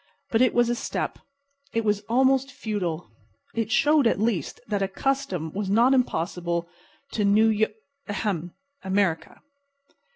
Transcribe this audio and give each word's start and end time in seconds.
But 0.31 0.41
it 0.41 0.55
was 0.55 0.67
a 0.67 0.73
step. 0.73 1.19
It 1.75 1.85
was 1.85 1.99
almost 2.09 2.49
feudal. 2.51 3.11
It 3.53 3.69
showed, 3.71 4.07
at 4.07 4.19
least, 4.19 4.59
that 4.67 4.81
a 4.81 4.87
Custom 4.87 5.53
was 5.53 5.69
not 5.69 5.93
impossible 5.93 6.67
to 7.11 7.23
New 7.23 7.49
Y—ahem!—America. 7.55 9.41